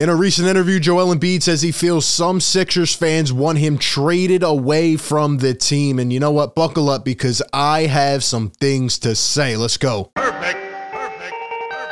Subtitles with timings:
[0.00, 4.44] In a recent interview, Joel Embiid says he feels some Sixers fans want him traded
[4.44, 5.98] away from the team.
[5.98, 6.54] And you know what?
[6.54, 9.56] Buckle up because I have some things to say.
[9.56, 10.12] Let's go.
[10.14, 10.56] Perfect.
[10.92, 11.34] Perfect.
[11.66, 11.88] Perfect.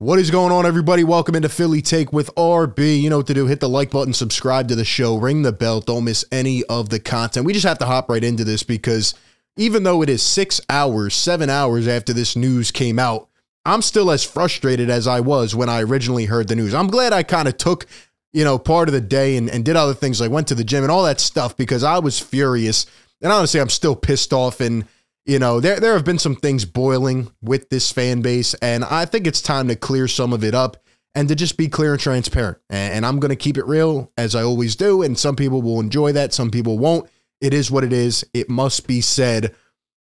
[0.00, 1.04] What is going on, everybody?
[1.04, 3.02] Welcome into Philly Take with RB.
[3.02, 3.44] You know what to do.
[3.44, 5.82] Hit the like button, subscribe to the show, ring the bell.
[5.82, 7.44] Don't miss any of the content.
[7.44, 9.12] We just have to hop right into this because
[9.56, 13.28] even though it is six hours, seven hours after this news came out,
[13.64, 16.74] I'm still as frustrated as I was when I originally heard the news.
[16.74, 17.86] I'm glad I kind of took,
[18.32, 20.64] you know, part of the day and, and did other things like went to the
[20.64, 22.86] gym and all that stuff because I was furious.
[23.22, 24.60] And honestly, I'm still pissed off.
[24.60, 24.86] And,
[25.24, 28.52] you know, there, there have been some things boiling with this fan base.
[28.54, 30.76] And I think it's time to clear some of it up
[31.14, 32.58] and to just be clear and transparent.
[32.68, 35.02] And, and I'm going to keep it real as I always do.
[35.02, 37.08] And some people will enjoy that, some people won't.
[37.44, 38.24] It is what it is.
[38.32, 39.54] It must be said.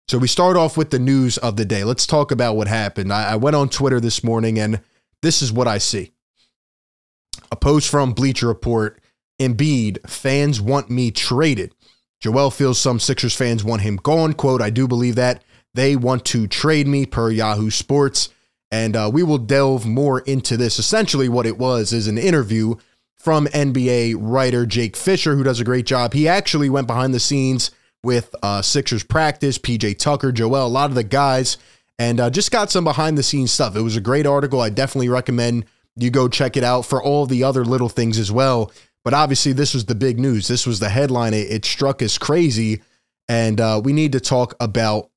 [0.07, 1.83] So we start off with the news of the day.
[1.83, 3.11] Let's talk about what happened.
[3.11, 4.79] I, I went on Twitter this morning and
[5.21, 6.13] this is what I see.
[7.51, 9.01] A post from Bleacher Report
[9.41, 11.75] Embiid, fans want me traded.
[12.21, 14.31] Joel feels some Sixers fans want him gone.
[14.31, 15.43] Quote, I do believe that.
[15.73, 18.29] They want to trade me per Yahoo Sports.
[18.71, 20.79] And uh, we will delve more into this.
[20.79, 22.75] Essentially, what it was is an interview
[23.23, 26.11] from NBA writer Jake Fisher, who does a great job.
[26.13, 27.71] He actually went behind the scenes
[28.03, 31.57] with uh, Sixers practice, PJ Tucker, Joel, a lot of the guys,
[31.97, 33.77] and uh, just got some behind the scenes stuff.
[33.77, 34.59] It was a great article.
[34.59, 35.63] I definitely recommend
[35.95, 38.73] you go check it out for all the other little things as well.
[39.05, 40.49] But obviously, this was the big news.
[40.49, 41.33] This was the headline.
[41.33, 42.81] It, it struck us crazy.
[43.29, 45.11] And uh, we need to talk about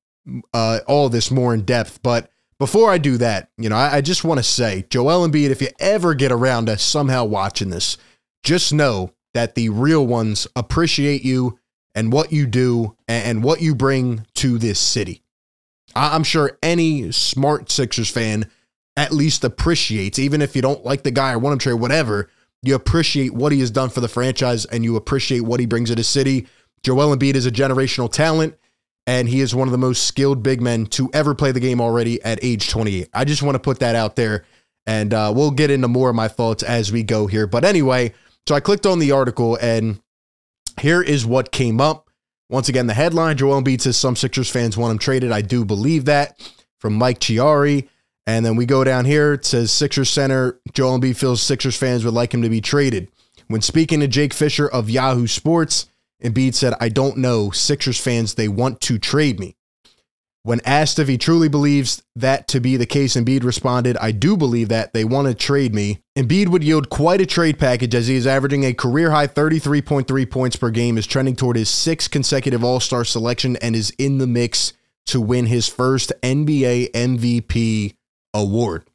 [0.53, 2.01] uh, all this more in depth.
[2.03, 5.49] But before I do that, you know, I, I just want to say, Joel Embiid,
[5.49, 7.97] if you ever get around to somehow watching this,
[8.43, 11.59] just know that the real ones appreciate you
[11.93, 15.21] and what you do and, what you bring to this city.
[15.95, 18.49] I, I'm sure any smart Sixers fan
[18.95, 22.29] at least appreciates, even if you don't like the guy or want him trade, whatever,
[22.63, 25.89] you appreciate what he has done for the franchise and you appreciate what he brings
[25.89, 26.47] to the city.
[26.81, 28.57] Joel Embiid is a generational talent
[29.07, 31.79] and he is one of the most skilled big men to ever play the game
[31.79, 33.09] already at age 28.
[33.13, 34.43] I just want to put that out there,
[34.85, 37.47] and uh, we'll get into more of my thoughts as we go here.
[37.47, 38.13] But anyway,
[38.47, 40.01] so I clicked on the article, and
[40.81, 42.09] here is what came up.
[42.49, 45.31] Once again, the headline Joel Embiid says some Sixers fans want him traded.
[45.31, 46.39] I do believe that
[46.79, 47.87] from Mike Chiari.
[48.25, 49.33] And then we go down here.
[49.33, 53.09] It says Sixers center Joel Embiid feels Sixers fans would like him to be traded.
[53.47, 55.87] When speaking to Jake Fisher of Yahoo Sports,
[56.23, 57.51] Embiid said, I don't know.
[57.51, 59.55] Sixers fans, they want to trade me.
[60.47, 64.37] When asked if he truly believes that to be the case, Embiid responded, I do
[64.37, 65.99] believe that they want to trade me.
[66.15, 70.31] Embiid would yield quite a trade package as he is averaging a career high 33.3
[70.31, 74.19] points per game, is trending toward his sixth consecutive All Star selection, and is in
[74.19, 74.71] the mix
[75.07, 77.95] to win his first NBA MVP
[78.33, 78.85] award.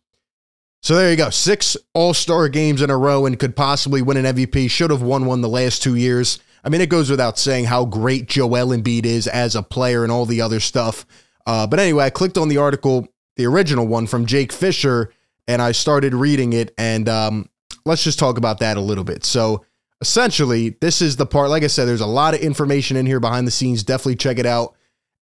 [0.82, 1.28] So there you go.
[1.28, 4.70] Six All Star games in a row and could possibly win an MVP.
[4.70, 6.38] Should have won one the last two years.
[6.64, 10.12] I mean, it goes without saying how great Joel Embiid is as a player and
[10.12, 11.04] all the other stuff.
[11.46, 15.12] Uh, but anyway, I clicked on the article, the original one from Jake Fisher,
[15.48, 16.72] and I started reading it.
[16.78, 17.48] And um,
[17.84, 19.24] let's just talk about that a little bit.
[19.24, 19.64] So
[20.00, 23.20] essentially, this is the part, like I said, there's a lot of information in here
[23.20, 23.82] behind the scenes.
[23.82, 24.74] Definitely check it out.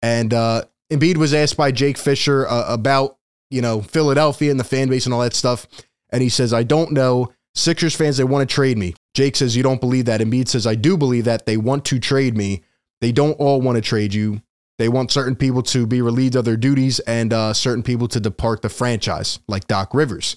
[0.03, 3.17] And uh, Embiid was asked by Jake Fisher uh, about,
[3.51, 5.67] you know, Philadelphia and the fan base and all that stuff.
[6.11, 7.33] And he says, I don't know.
[7.55, 8.95] Sixers fans, they want to trade me.
[9.15, 10.21] Jake says, You don't believe that.
[10.21, 11.47] Embiid says, I do believe that.
[11.47, 12.63] They want to trade me.
[13.01, 14.43] They don't all want to trade you.
[14.79, 18.21] They want certain people to be relieved of their duties and uh, certain people to
[18.21, 20.37] depart the franchise, like Doc Rivers.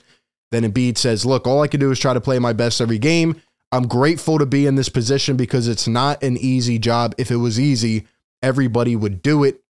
[0.51, 2.99] Then Embiid says, Look, all I can do is try to play my best every
[2.99, 3.41] game.
[3.71, 7.15] I'm grateful to be in this position because it's not an easy job.
[7.17, 8.05] If it was easy,
[8.41, 9.61] everybody would do it.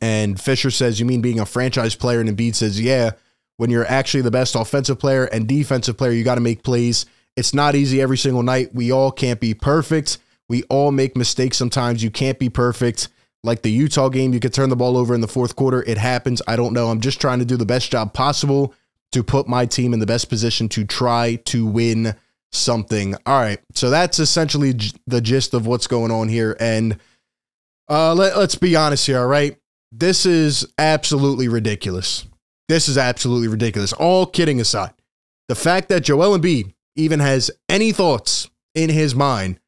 [0.00, 2.20] And Fisher says, You mean being a franchise player?
[2.20, 3.12] And Embiid says, Yeah.
[3.58, 7.06] When you're actually the best offensive player and defensive player, you got to make plays.
[7.36, 8.74] It's not easy every single night.
[8.74, 10.18] We all can't be perfect.
[10.48, 12.02] We all make mistakes sometimes.
[12.02, 13.08] You can't be perfect.
[13.42, 15.82] Like the Utah game, you could turn the ball over in the fourth quarter.
[15.82, 16.42] It happens.
[16.46, 16.88] I don't know.
[16.88, 18.74] I'm just trying to do the best job possible
[19.12, 22.16] to put my team in the best position to try to win
[22.52, 23.14] something.
[23.26, 23.60] All right.
[23.74, 24.74] So that's essentially
[25.06, 26.56] the gist of what's going on here.
[26.58, 26.98] And
[27.88, 29.20] uh, let, let's be honest here.
[29.20, 29.56] All right.
[29.92, 32.26] This is absolutely ridiculous.
[32.68, 33.92] This is absolutely ridiculous.
[33.92, 34.92] All kidding aside,
[35.48, 39.60] the fact that Joel Embiid even has any thoughts in his mind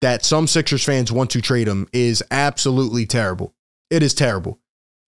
[0.00, 3.54] that some Sixers fans want to trade him is absolutely terrible.
[3.90, 4.60] It is terrible.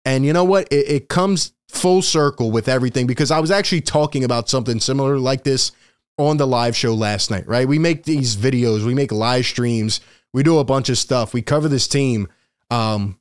[0.05, 0.67] And you know what?
[0.71, 5.19] It, it, comes full circle with everything because I was actually talking about something similar
[5.19, 5.73] like this
[6.17, 7.67] on the live show last night, right?
[7.67, 9.99] We make these videos, we make live streams,
[10.33, 12.29] we do a bunch of stuff, we cover this team.
[12.71, 13.19] Um,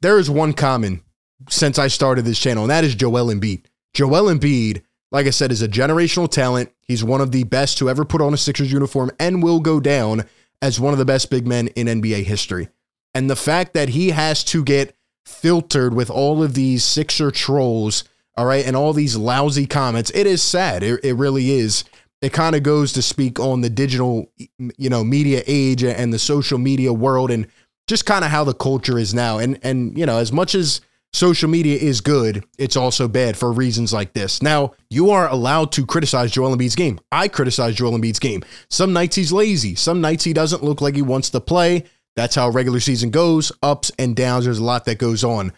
[0.00, 1.02] there is one common
[1.48, 3.64] since I started this channel, and that is Joel Embiid.
[3.92, 6.70] Joel Embiid, like I said, is a generational talent.
[6.82, 9.80] He's one of the best to ever put on a Sixers uniform and will go
[9.80, 10.24] down
[10.60, 12.68] as one of the best big men in NBA history.
[13.14, 18.04] And the fact that he has to get filtered with all of these Sixer trolls,
[18.36, 20.82] all right, and all these lousy comments, it is sad.
[20.82, 21.84] It, it really is.
[22.20, 26.18] It kind of goes to speak on the digital, you know, media age and the
[26.18, 27.46] social media world and
[27.86, 29.38] just kind of how the culture is now.
[29.38, 30.80] And and you know, as much as
[31.14, 34.42] social media is good, it's also bad for reasons like this.
[34.42, 36.98] Now, you are allowed to criticize Joel Embiid's game.
[37.12, 38.42] I criticize Joel Embiid's game.
[38.68, 39.74] Some nights he's lazy.
[39.74, 41.84] Some nights he doesn't look like he wants to play.
[42.16, 44.44] That's how regular season goes, ups and downs.
[44.44, 45.52] There's a lot that goes on.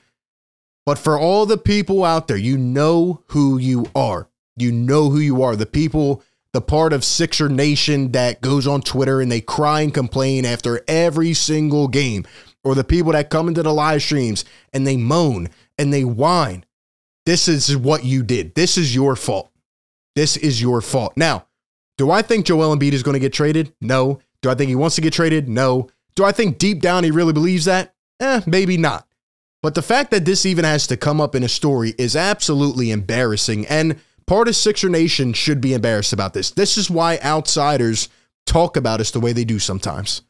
[0.84, 4.28] But for all the people out there, you know who you are.
[4.56, 5.56] You know who you are.
[5.56, 9.92] The people, the part of Sixer Nation that goes on Twitter and they cry and
[9.92, 12.24] complain after every single game
[12.66, 15.48] or the people that come into the live streams and they moan
[15.78, 16.64] and they whine.
[17.24, 18.56] This is what you did.
[18.56, 19.50] This is your fault.
[20.16, 21.12] This is your fault.
[21.16, 21.46] Now,
[21.96, 23.72] do I think Joel Embiid is going to get traded?
[23.80, 24.18] No.
[24.42, 25.48] Do I think he wants to get traded?
[25.48, 25.88] No.
[26.16, 27.94] Do I think deep down he really believes that?
[28.18, 29.06] Eh, maybe not.
[29.62, 32.90] But the fact that this even has to come up in a story is absolutely
[32.90, 33.66] embarrassing.
[33.66, 36.50] And part of Sixer Nation should be embarrassed about this.
[36.50, 38.08] This is why outsiders
[38.44, 40.22] talk about us the way they do sometimes.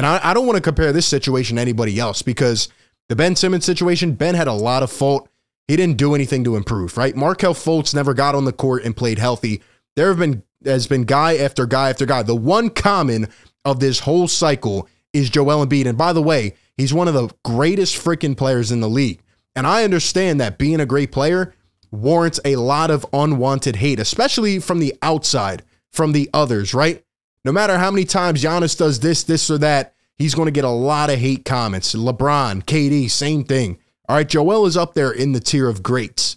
[0.00, 2.70] And I, I don't want to compare this situation to anybody else because
[3.10, 5.28] the Ben Simmons situation, Ben had a lot of fault.
[5.68, 7.14] He didn't do anything to improve, right?
[7.14, 9.60] Markelle Fultz never got on the court and played healthy.
[9.96, 12.22] There have been has been guy after guy after guy.
[12.22, 13.28] The one common
[13.66, 15.84] of this whole cycle is Joel Embiid.
[15.84, 19.20] And by the way, he's one of the greatest freaking players in the league.
[19.54, 21.52] And I understand that being a great player
[21.90, 25.62] warrants a lot of unwanted hate, especially from the outside,
[25.92, 27.04] from the others, right?
[27.44, 30.64] No matter how many times Giannis does this, this, or that, he's going to get
[30.64, 31.94] a lot of hate comments.
[31.94, 33.78] LeBron, KD, same thing.
[34.08, 36.36] All right, Joel is up there in the tier of greats.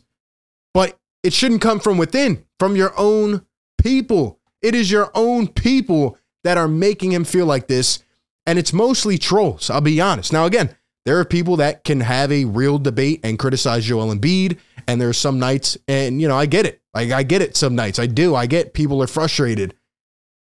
[0.73, 3.45] But it shouldn't come from within, from your own
[3.81, 4.39] people.
[4.61, 7.99] It is your own people that are making him feel like this.
[8.45, 10.31] And it's mostly trolls, I'll be honest.
[10.31, 10.75] Now, again,
[11.05, 14.57] there are people that can have a real debate and criticize Joel Embiid.
[14.87, 16.81] And there are some nights, and, you know, I get it.
[16.93, 17.99] Like, I get it some nights.
[17.99, 18.35] I do.
[18.35, 19.75] I get people are frustrated.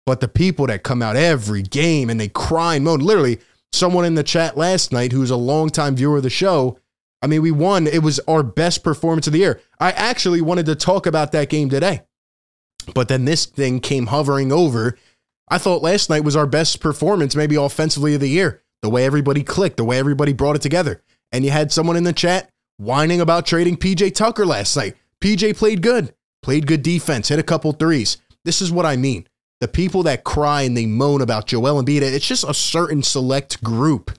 [0.07, 3.39] But the people that come out every game and they cry and moan, literally,
[3.73, 6.79] someone in the chat last night who's a longtime viewer of the show.
[7.21, 7.87] I mean, we won.
[7.87, 9.59] It was our best performance of the year.
[9.81, 12.03] I actually wanted to talk about that game today.
[12.95, 14.97] But then this thing came hovering over.
[15.49, 18.63] I thought last night was our best performance, maybe offensively of the year.
[18.83, 21.03] The way everybody clicked, the way everybody brought it together.
[21.33, 24.95] And you had someone in the chat whining about trading PJ Tucker last night.
[25.19, 28.19] PJ played good, played good defense, hit a couple threes.
[28.45, 29.27] This is what I mean
[29.59, 33.63] the people that cry and they moan about Joel Embiid, it's just a certain select
[33.63, 34.11] group.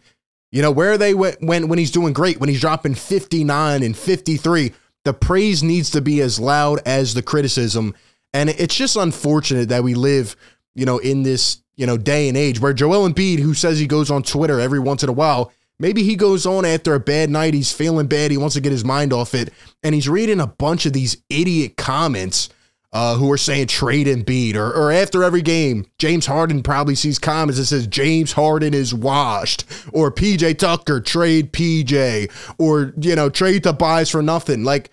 [0.51, 3.97] You know, where they went when when he's doing great, when he's dropping 59 and
[3.97, 4.73] 53,
[5.05, 7.95] the praise needs to be as loud as the criticism.
[8.33, 10.37] And it's just unfortunate that we live,
[10.75, 13.87] you know, in this, you know, day and age where Joel Embiid, who says he
[13.87, 17.31] goes on Twitter every once in a while, maybe he goes on after a bad
[17.31, 19.51] night, he's feeling bad, he wants to get his mind off it,
[19.83, 22.49] and he's reading a bunch of these idiot comments
[22.93, 27.19] uh, who are saying trade Embiid, or, or after every game, James Harden probably sees
[27.19, 33.29] comments that says James Harden is washed, or PJ Tucker trade PJ, or you know
[33.29, 34.65] trade Tobias for nothing.
[34.65, 34.91] Like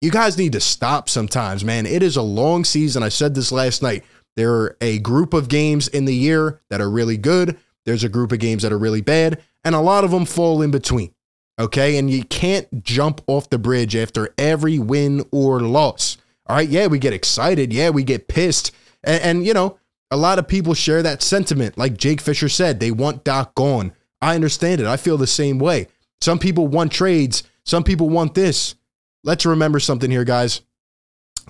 [0.00, 1.86] you guys need to stop sometimes, man.
[1.86, 3.02] It is a long season.
[3.02, 4.04] I said this last night.
[4.36, 7.58] There are a group of games in the year that are really good.
[7.84, 10.62] There's a group of games that are really bad, and a lot of them fall
[10.62, 11.12] in between.
[11.60, 16.16] Okay, and you can't jump off the bridge after every win or loss.
[16.50, 17.72] All right, yeah, we get excited.
[17.72, 18.72] Yeah, we get pissed.
[19.04, 19.78] And, and, you know,
[20.10, 21.78] a lot of people share that sentiment.
[21.78, 23.92] Like Jake Fisher said, they want Doc gone.
[24.20, 24.86] I understand it.
[24.88, 25.86] I feel the same way.
[26.20, 28.74] Some people want trades, some people want this.
[29.22, 30.62] Let's remember something here, guys.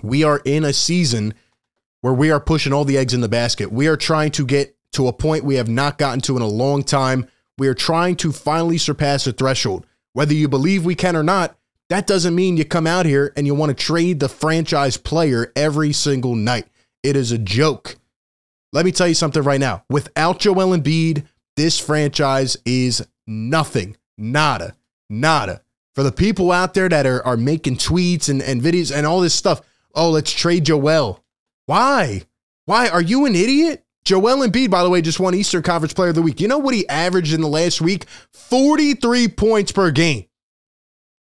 [0.03, 1.33] We are in a season
[2.01, 3.71] where we are pushing all the eggs in the basket.
[3.71, 6.47] We are trying to get to a point we have not gotten to in a
[6.47, 7.27] long time.
[7.57, 9.87] We are trying to finally surpass a threshold.
[10.13, 11.57] Whether you believe we can or not,
[11.91, 15.51] that doesn't mean you come out here and you want to trade the franchise player
[15.57, 16.65] every single night.
[17.03, 17.97] It is a joke.
[18.71, 19.83] Let me tell you something right now.
[19.89, 21.25] Without Joel Embiid,
[21.57, 23.97] this franchise is nothing.
[24.17, 24.73] Nada.
[25.09, 25.63] Nada.
[25.93, 29.19] For the people out there that are, are making tweets and, and videos and all
[29.19, 29.59] this stuff,
[29.93, 31.21] oh, let's trade Joel.
[31.65, 32.21] Why?
[32.67, 32.87] Why?
[32.87, 33.83] Are you an idiot?
[34.05, 36.39] Joel Embiid, by the way, just won Eastern Conference Player of the Week.
[36.39, 38.05] You know what he averaged in the last week?
[38.31, 40.27] 43 points per game.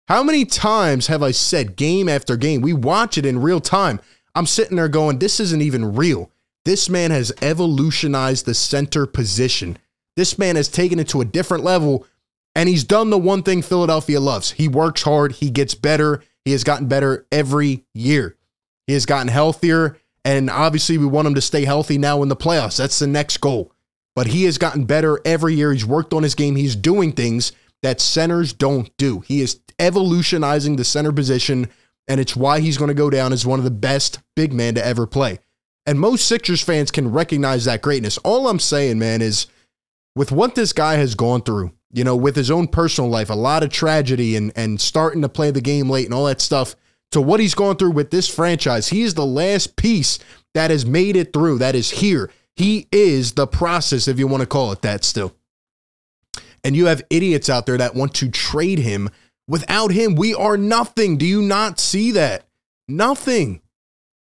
[0.08, 2.62] How many times have I said game after game?
[2.62, 4.00] We watch it in real time.
[4.36, 6.30] I'm sitting there going, this isn't even real.
[6.64, 9.78] This man has evolutionized the center position.
[10.16, 12.06] This man has taken it to a different level
[12.56, 14.52] And he's done the one thing Philadelphia loves.
[14.52, 18.38] He works hard, he gets better, he has gotten better every year.
[18.88, 22.36] He has gotten healthier, and obviously we want him to stay healthy now in the
[22.36, 22.78] playoffs.
[22.78, 23.74] That's the next goal.
[24.16, 25.74] But he has gotten better every year.
[25.74, 26.56] He's worked on his game.
[26.56, 27.52] He's doing things
[27.86, 29.20] that centers don't do.
[29.20, 31.70] He is evolutionizing the center position,
[32.08, 34.74] and it's why he's going to go down as one of the best big men
[34.74, 35.38] to ever play.
[35.86, 38.18] And most Sixers fans can recognize that greatness.
[38.20, 39.46] All I'm saying, man, is
[40.16, 43.36] with what this guy has gone through, you know, with his own personal life, a
[43.36, 46.76] lot of tragedy and and starting to play the game late and all that stuff,
[47.12, 50.18] to what he's gone through with this franchise, he is the last piece
[50.56, 52.32] that has made it through, that is here.
[52.56, 55.36] He is the process, if you want to call it that still.
[56.66, 59.10] And you have idiots out there that want to trade him.
[59.48, 61.16] Without him, we are nothing.
[61.18, 62.46] Do you not see that?
[62.90, 63.62] Nothing.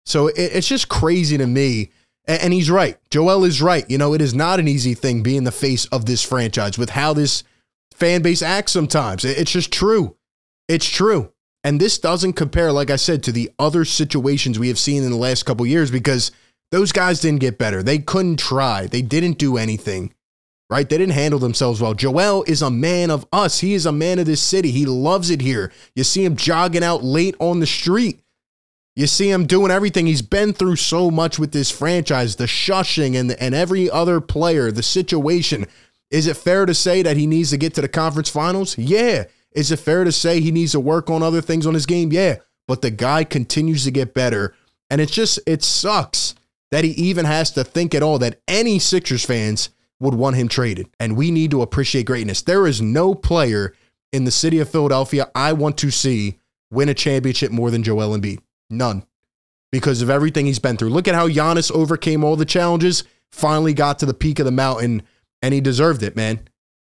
[0.05, 1.91] So it's just crazy to me.
[2.25, 2.97] And he's right.
[3.09, 3.89] Joel is right.
[3.89, 6.91] You know, it is not an easy thing being the face of this franchise with
[6.91, 7.43] how this
[7.93, 9.25] fan base acts sometimes.
[9.25, 10.15] It's just true.
[10.67, 11.33] It's true.
[11.63, 15.11] And this doesn't compare, like I said, to the other situations we have seen in
[15.11, 16.31] the last couple years because
[16.71, 17.83] those guys didn't get better.
[17.83, 18.87] They couldn't try.
[18.87, 20.13] They didn't do anything,
[20.69, 20.87] right?
[20.87, 21.93] They didn't handle themselves well.
[21.93, 23.59] Joel is a man of us.
[23.59, 24.71] He is a man of this city.
[24.71, 25.71] He loves it here.
[25.95, 28.21] You see him jogging out late on the street.
[28.95, 30.07] You see him doing everything.
[30.07, 34.71] He's been through so much with this franchise, the shushing and, and every other player,
[34.71, 35.65] the situation.
[36.11, 38.77] Is it fair to say that he needs to get to the conference finals?
[38.77, 39.25] Yeah.
[39.53, 42.11] Is it fair to say he needs to work on other things on his game?
[42.11, 42.37] Yeah.
[42.67, 44.53] But the guy continues to get better.
[44.89, 46.35] And it's just, it sucks
[46.71, 49.69] that he even has to think at all that any Sixers fans
[49.99, 50.89] would want him traded.
[50.99, 52.41] And we need to appreciate greatness.
[52.41, 53.73] There is no player
[54.11, 56.39] in the city of Philadelphia I want to see
[56.71, 58.39] win a championship more than Joel Embiid.
[58.69, 59.03] None.
[59.71, 60.89] Because of everything he's been through.
[60.89, 64.51] Look at how Giannis overcame all the challenges, finally got to the peak of the
[64.51, 65.03] mountain,
[65.41, 66.39] and he deserved it, man.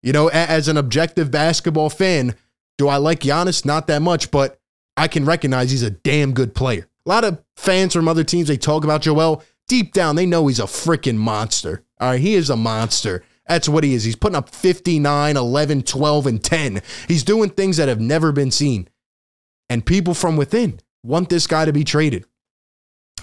[0.02, 2.34] You know, as an objective basketball fan,
[2.78, 3.64] do I like Giannis?
[3.64, 4.58] Not that much, but
[4.96, 6.88] I can recognize he's a damn good player.
[7.06, 9.42] A lot of fans from other teams, they talk about Joel.
[9.68, 11.84] Deep down, they know he's a freaking monster.
[12.00, 13.24] All right, he is a monster.
[13.48, 14.04] That's what he is.
[14.04, 16.82] He's putting up 59, 11, 12, and 10.
[17.08, 18.88] He's doing things that have never been seen.
[19.68, 22.24] And people from within, want this guy to be traded.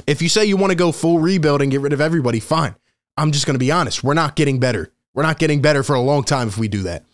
[0.08, 2.76] If you say you want to go full rebuild and get rid of everybody, fine.
[3.18, 4.04] I'm just going to be honest.
[4.04, 4.92] We're not getting better.
[5.14, 7.06] We're not getting better for a long time if we do that.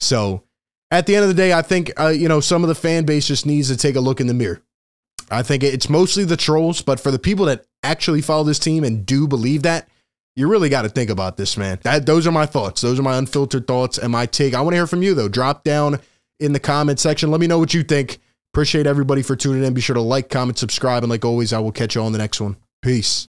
[0.00, 0.44] So
[0.90, 3.04] at the end of the day, I think, uh, you know, some of the fan
[3.04, 4.62] base just needs to take a look in the mirror.
[5.30, 8.84] I think it's mostly the trolls, but for the people that actually follow this team
[8.84, 9.88] and do believe that,
[10.34, 11.78] you really got to think about this, man.
[11.82, 12.80] That, those are my thoughts.
[12.80, 14.54] Those are my unfiltered thoughts and my take.
[14.54, 15.28] I want to hear from you, though.
[15.28, 16.00] Drop down
[16.40, 17.30] in the comment section.
[17.30, 18.18] Let me know what you think.
[18.54, 19.74] Appreciate everybody for tuning in.
[19.74, 22.18] Be sure to like, comment, subscribe, and like always, I will catch you on the
[22.18, 22.56] next one.
[22.82, 23.26] Peace.